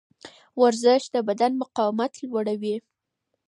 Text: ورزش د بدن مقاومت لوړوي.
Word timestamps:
ورزش 0.61 1.03
د 1.13 1.15
بدن 1.27 1.51
مقاومت 1.63 2.13
لوړوي. 2.25 2.75